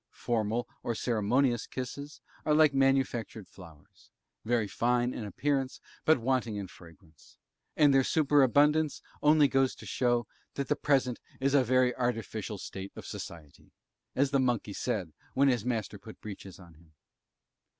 Formal 0.09 0.67
or 0.81 0.95
ceremonious 0.95 1.67
kisses 1.67 2.21
are 2.43 2.55
like 2.55 2.73
manufactured 2.73 3.47
flowers 3.47 4.09
very 4.43 4.67
fine 4.67 5.13
in 5.13 5.25
appearance, 5.25 5.79
but 6.05 6.17
wanting 6.17 6.55
in 6.55 6.67
fragrance; 6.67 7.37
and 7.77 7.93
their 7.93 8.03
superabundance 8.03 9.03
only 9.21 9.47
goes 9.47 9.75
to 9.75 9.85
show 9.85 10.25
that 10.55 10.69
the 10.69 10.75
present 10.75 11.19
is 11.39 11.53
a 11.53 11.63
very 11.63 11.95
artificial 11.95 12.57
state 12.57 12.91
of 12.95 13.05
society, 13.05 13.69
as 14.15 14.31
the 14.31 14.39
monkey 14.39 14.73
said 14.73 15.13
when 15.35 15.49
his 15.49 15.63
master 15.63 15.99
put 15.99 16.19
breeches 16.19 16.57
on 16.57 16.73
him. 16.73 16.93